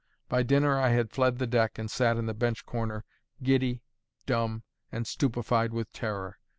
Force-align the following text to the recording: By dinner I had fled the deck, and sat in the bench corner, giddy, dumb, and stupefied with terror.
By 0.29 0.41
dinner 0.41 0.79
I 0.79 0.89
had 0.89 1.11
fled 1.11 1.37
the 1.37 1.45
deck, 1.45 1.77
and 1.77 1.87
sat 1.91 2.17
in 2.17 2.25
the 2.25 2.33
bench 2.33 2.65
corner, 2.65 3.05
giddy, 3.43 3.83
dumb, 4.25 4.63
and 4.91 5.05
stupefied 5.05 5.73
with 5.73 5.93
terror. 5.93 6.39